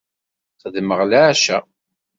[0.61, 1.57] Xedmeɣ leɛca.